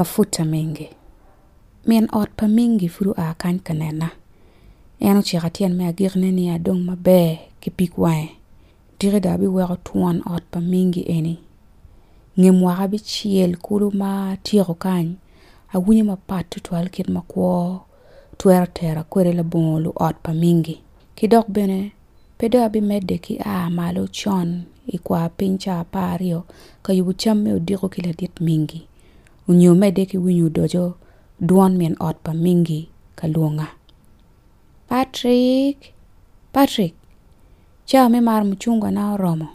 [0.00, 0.88] mafuta mengi
[1.88, 4.08] min ot pa mingi pud oa kany ka nena
[5.06, 8.30] en ociko tyen me agikneni adong maber ki pig wange
[8.98, 11.34] tiki dong biweko twon ot pa mingi eni
[12.38, 14.10] ngem waka bicel kulu ma
[14.46, 15.08] tyeko kany
[15.74, 17.20] awinyo mapat tutwal kit ma
[18.38, 20.76] twero tera kwede labongo lu ot pa mingi
[21.16, 21.78] ki dok bene
[22.38, 24.48] pe dong abimedde ki aa malo con
[24.94, 26.38] i e kwar piny ca aparyo
[26.84, 28.80] ka yubu cam me odiko ki ladit mingi
[29.50, 30.84] onyo mede ki winyo dojo
[31.48, 32.80] duon min ot pa mingi
[33.18, 33.66] kalunga.
[34.88, 35.78] Patrick!
[36.54, 36.94] Patrick!
[37.88, 39.46] Chao mi mar mchungwa na oromo.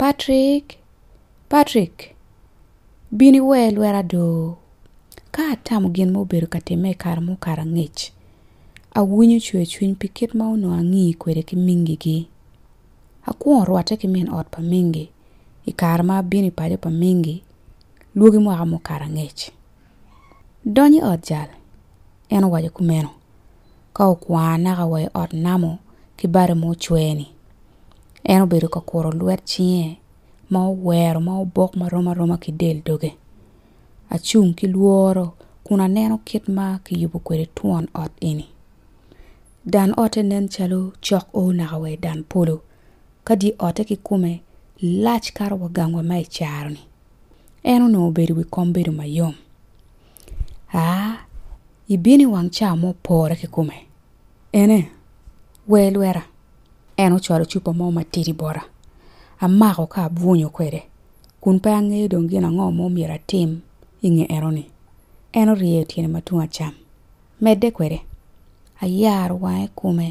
[0.00, 0.66] Patrick!
[1.50, 1.96] Patrick!
[3.16, 4.24] Bini we lwera do.
[5.34, 8.00] Ka atamu gin mubiru katime e kar mukara ngich.
[8.98, 12.18] Awinyo chwe chwin pikit mauno angi kwere ki mingi gi.
[13.26, 15.04] Hakuwa rwate ki min ot pa mingi.
[15.70, 17.36] Ikarma bini pale pa mingi.
[18.16, 19.42] duogi mwaka mokara ng'ech
[20.74, 21.48] donyi ot jal
[22.34, 23.08] en owacho kumeno
[23.96, 25.70] ka okwana ka wai ot namo
[26.16, 27.26] ki bare mochweni
[28.30, 29.88] en obedo ka kuro lwet chinye
[30.52, 33.10] ma owero ma obok maroma aroma ki del doge
[34.14, 35.26] achung' ki luoro
[35.64, 38.46] kun aneno kit ma kiyubo kwede tuon ot ini
[39.72, 42.56] dan ote nen chalo chok o naka wai dan polo
[43.26, 44.40] ka di ote ki kume
[45.04, 46.91] lach karo wagangwa ma icharoni
[47.68, 49.34] en onongo obedo wi kom bedo mayom
[50.72, 51.16] a ah,
[51.94, 53.76] ibini wang ca mupore ki kume
[54.52, 54.88] ene
[55.68, 56.22] we lwera
[56.96, 58.62] en ocwalo chupa mo matidi bora
[59.44, 60.80] amako ka abwunyo kwede
[61.40, 63.50] kun pe ang'eyo dong gin ang'o momier atim
[64.06, 64.64] ing'e eroni
[65.38, 66.74] en orieyo e tiene matung' acham
[67.44, 67.98] medde kwede
[68.82, 70.08] ayaro wange kume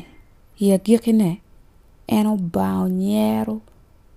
[0.63, 1.30] iagikine
[2.15, 3.55] en obao nyero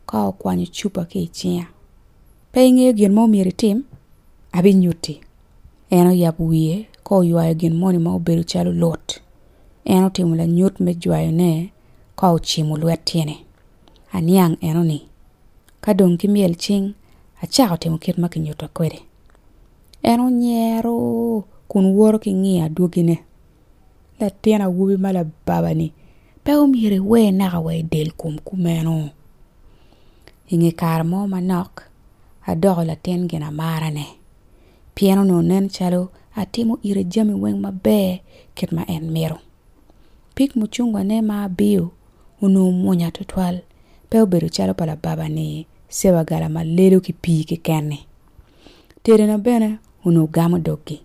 [0.09, 1.67] ka okwanyo chupa ki ichinya
[2.55, 3.83] ka ing'eyo gin momiero itim
[4.57, 5.15] abinyuti
[5.95, 9.07] en oyap wiye koywayo gin moni ma obedo chalo lot
[9.91, 11.51] en otimo lanyut mijwayo ne
[12.19, 13.35] ka ochimo lwet tiene
[14.17, 14.99] aniang' enoni
[15.85, 16.85] kadong' kimiel ching
[17.43, 18.99] achak otimo ket ma kinyuto kwede
[20.11, 20.95] en onyiero
[21.67, 23.17] kun wuoro king'iyo aduogine
[24.23, 25.87] latin awuobi ma lababani
[26.47, 28.95] pek omiere we naka we del kuom kumeno
[30.53, 31.91] ing'e kar mo manok
[32.47, 34.07] adoko latin gin amarane
[34.95, 38.21] pienoni nen calo atimo ire jami weng maber
[38.55, 39.39] kit ma en miro
[40.35, 41.91] pig mucungwane ma abiyo
[42.43, 43.63] onongo munya tutwal
[44.11, 46.49] pe obedo calo pa lababani sewa gala
[47.01, 47.99] ki pii keken-ni
[49.39, 51.01] bene onongo gamo doggi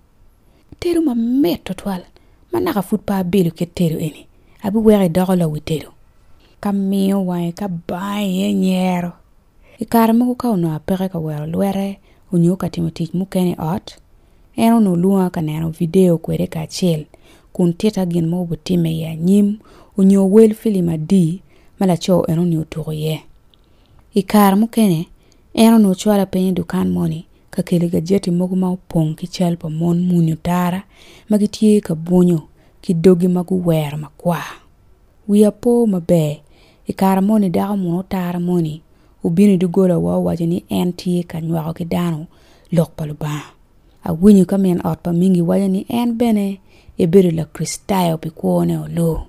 [0.80, 2.04] tedo mamit tutwal
[2.52, 4.28] ma naka pud pa abedo kit tedo eni
[4.64, 5.90] abi weko idoko lawi tedo
[6.60, 7.68] ka wange ka
[8.20, 9.14] e nyero
[9.82, 11.90] I kare mogo ka onongo apeka ka wero lwette
[12.34, 13.88] onyo ka timo tic mukene i ot
[14.62, 17.02] en ono olwonga ka neno video kwede kacel
[17.56, 19.48] kun tita gin mogo bene timme i anyim
[20.00, 21.26] onyo wel filim adi
[21.80, 23.18] ma laco enoni otuko iye
[24.16, 25.00] I kare mukene
[25.62, 27.20] en onongo cwalo piny i dukan moni
[27.54, 30.80] ka kelo gajeti mogo ma opong ki cal pa mon muni otara
[31.30, 32.40] ma gitye ka bwonyo
[32.84, 34.50] ki dogi ma guwero makwar
[35.30, 36.34] wiyi apor maber
[36.86, 38.76] I kare moni dako munu otara moni
[39.24, 42.25] ubini dugolo wo wacho ni en tye ka nywako ki dano
[42.72, 43.52] lok pa lubanga
[44.07, 46.59] awinyo ka min ot pa mingi wacho ni en bene
[46.97, 49.28] ibedo e lakristayo pi kuone olo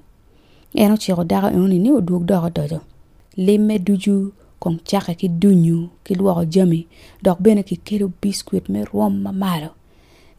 [0.75, 2.81] en ocheko dako enoni ni odwog doko dojo
[3.37, 6.87] lim me duju kong chake ki dunyu ki lwoko jami
[7.23, 9.75] dok bene kikelo biskuit me rwom mamalo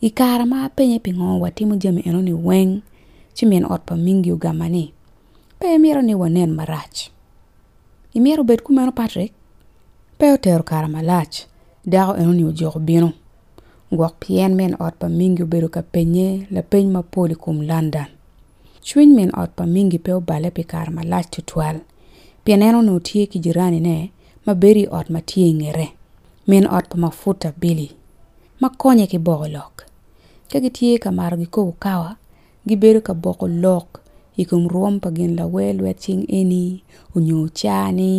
[0.02, 2.80] i kara ma apenye pi ngo watimo jami enoni weng
[3.36, 4.94] ci min ot pa mingi ugamani
[5.60, 7.12] pe imyero ni wanen marach
[8.16, 9.34] imyero bed kumeno patrick
[10.22, 11.36] pe otero kara malach
[11.86, 13.10] dako en onio jok bino
[13.98, 18.06] gwok pien min ot pa mingi obedo ka penye lapeny mapol i kom london
[18.86, 21.76] chwiny min ot pa mingi pe obale pi kara malac tutwal
[22.44, 23.96] pien en onio tye ki jiranine
[24.46, 25.88] ma beri ot ma tye i ng'ere
[26.50, 27.90] min ot pa mafuta bili
[28.62, 29.76] ma konye ki boko lok
[30.50, 32.10] ka gitye ka maro gikobo kawa
[32.68, 33.88] gibedo ka boko lok
[34.42, 36.64] i kom rwom pa gin lawe lwet cing eni
[37.16, 38.12] onyo ca ni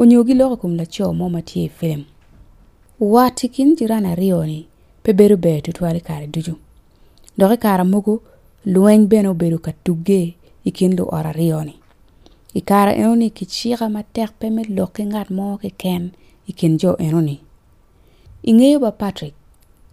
[0.00, 2.02] onyiew gi loko kuom laco mo matie i e film
[3.12, 4.60] wat i kin jiran aryoni
[5.02, 6.52] pe bedo ber tutwal kare ducu
[7.38, 8.14] dok i kara mogo
[8.74, 10.32] lweny bene obedo ka tugge i
[10.64, 11.74] e kin luot aryoni
[12.54, 16.04] i kara enoni ki cika matek pe me lokki ngat mo keken
[16.46, 17.36] i e kin jo enoni
[18.44, 19.34] i ng'eyo ba patrik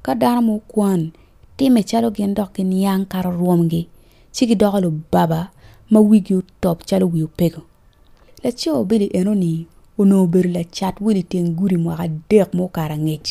[0.06, 1.02] ka dano mo kwan
[1.60, 3.84] time calo gin dok gin yang kara ruomgi
[4.36, 5.52] ci gidoko lubaba
[5.92, 7.62] ma wigi otop calo wi opego
[8.44, 9.72] laco bili enoni
[10.04, 13.28] onobiri la cat wili teng guri mwaka dek mukara ngec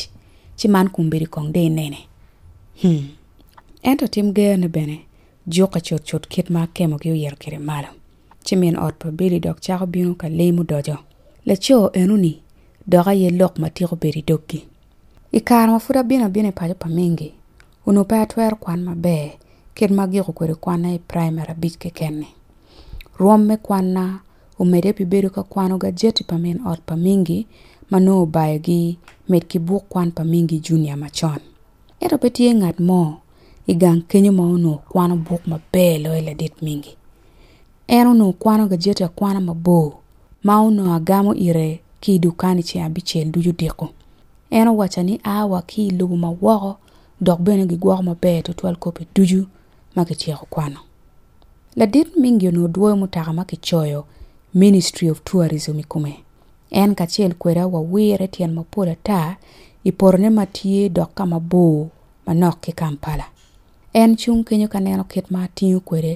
[0.57, 1.99] ci man kumbiri kong de nene
[2.81, 3.03] hmm.
[3.89, 4.95] ento tim geyoni bene
[5.53, 7.87] juka chutchut kit ma kemo gi uyer kiri malo
[8.45, 10.95] ci min ot pa bili dok chako binu ka leimu dojo
[11.47, 12.33] laco enuni
[12.91, 14.59] doka ye lok matiko beri dokgi
[15.37, 17.29] ikar ma fut abin abin e paco pa mingi
[17.89, 19.31] uno pe atwer kwan maber
[19.75, 22.27] kit ma giko kweri kwanna i e primar abic kekenni
[23.19, 24.03] rwom me kwanna
[24.63, 27.39] omede pi bedo ka kwano ga jeti pa min ot pa mingi
[27.91, 28.79] ma no obaye gi
[29.29, 31.41] med ki buok kwan pa mingi junia machon.
[32.03, 33.01] Ero pe tie ng'at mo
[33.71, 36.93] igang kenyo ma ono kwano buok mabeyo loyo ladit mingi.
[37.97, 39.89] Ero no kwano ga jeti akwana e mabor
[40.47, 41.67] ma ono agamo ire
[42.01, 43.87] ki dukani che abichel duyo diko.
[44.57, 46.71] Ero wacha ni awa ki ilubu ma woko
[47.25, 49.41] dok bene gi guwako mabeyo to tuwal kopi duju
[49.95, 50.79] ma kichiko kwano.
[51.75, 54.21] Ladit mingi ono duwe mutaka ma kichoyo kwa
[54.55, 56.23] Ministry of Tourism kume.
[56.71, 59.37] En kachiel kwera wawire tien mapula ta
[59.83, 61.89] iporne matie dok kama bo
[62.25, 63.25] manok ki e Kampala.
[63.93, 66.13] En chung kenyo kaneno ket ma tiyo kwere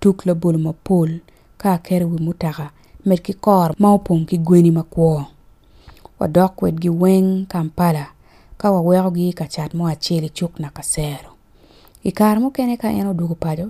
[0.00, 1.10] tuk labol mapul
[1.60, 2.66] ka kere wi mutaka
[3.06, 5.18] med ki kor ma opong ki gweni makuo.
[6.20, 8.04] Wadok kwed gi weng Kampala
[8.60, 11.30] ka waweko gi kachat mo achiel e chuk na kasero.
[12.08, 13.66] Ikar mo kene ka eno dugo pajo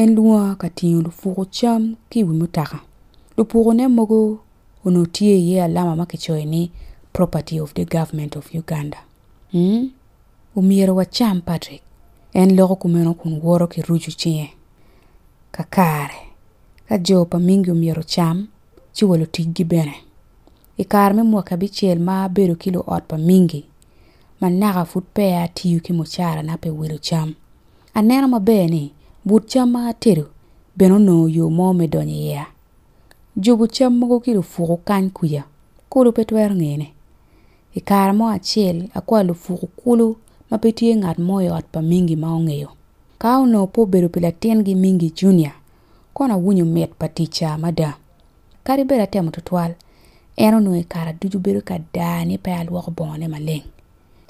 [0.00, 2.80] en luwa katiyo lufuko cham ki wi mutaka.
[3.36, 4.38] lupugune mogo
[4.84, 6.70] ono tie ye alama ma kicoyo ni
[7.12, 8.98] property of the government of uganda
[9.52, 9.90] mm?
[10.56, 11.82] umyero wacham patrick
[12.32, 14.50] en loko kumeno kun woro ki rucu cinge
[15.50, 16.16] kakare
[16.88, 18.46] ka jo pa mingi omyero cam
[18.94, 19.04] ci
[19.64, 19.94] bene
[20.78, 23.18] i kare me mwaka abicel ma bedo ki luot pa
[24.40, 27.34] manaka pud pe atiyo ki mucara na pe welo cam
[27.94, 28.92] aneno maber ni
[29.24, 30.30] but cham ma atedo
[30.76, 32.53] bene onongo yo mo me donyo iye
[33.36, 35.42] jubu cam mogo ki lufuku kany kuja
[35.90, 36.88] kulu pe twero ng'ene
[37.74, 40.08] i e kara mo acel akwa lufuku kulu
[40.50, 42.70] ma pe tye ng'at mo i e ot pa mingi ma ong'eyo
[43.18, 45.50] ka ono po obedo pi latin gi mingi junia
[46.14, 47.98] kon awinyo mit pa tica mada
[48.64, 49.74] kadi bedo atemo tutwal
[50.38, 53.66] en ono i e kara ducu bedo ka dani pe alwoko bongone maleng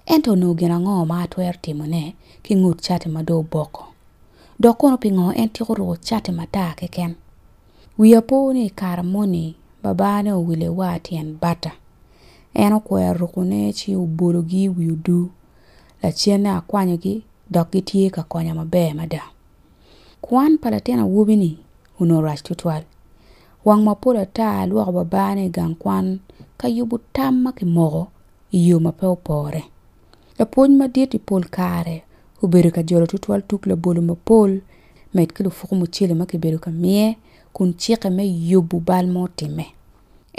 [0.08, 3.84] ento ono gin ang'o ma atwero timone ki ng'ut cati ma do oboko
[4.58, 7.20] dok kono pi ng'o en tiko ruko cati matar keken
[7.98, 11.72] wiya poone karamoni babane owile wa tien bata
[12.54, 15.30] en okwero rukune ci obologi i wi odu
[16.02, 19.22] lacenne akwanyogi dok gitye ka konyo maber mada
[20.20, 21.58] kwan pa latin awobini
[22.00, 22.82] onongo rach tutwal
[23.64, 26.18] wang mapol ata lwoko babane i gang kwan
[26.58, 28.10] ka yubo tam ma kimoko
[28.52, 29.64] i yo ma opore
[30.38, 32.02] lapuonj madit ipol kare
[32.42, 34.60] obedo ka jolo tutwal tuk labolo mapol
[35.14, 37.16] med ki lupuko mucele ma kibedo ka mye
[37.54, 39.66] kun chike me yubu bal mo time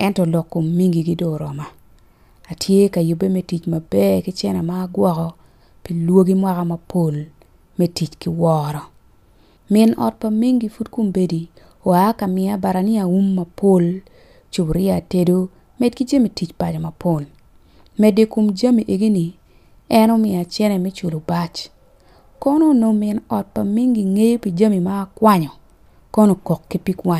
[0.06, 1.66] ento lok kum mingi gi do roma
[2.52, 5.28] atie ka yube me tich maber ki chena ma gwogo
[5.84, 7.16] pi luogi mwaka mapol
[7.78, 8.84] me tich ki woro
[9.74, 11.42] min ot pa mingi fut kum bedi
[11.88, 13.86] oa ka mia barani aum mapol
[14.52, 15.38] chuburia atedo
[15.80, 17.24] med ki jemi tich paja mapol
[18.00, 19.26] mede kum jami igini
[20.00, 21.56] eno mia achene michulo bach
[22.42, 25.52] kono no min ot pa mingi ng'eyo pi jami ma kwanyo
[26.16, 27.20] 共和国的苹果。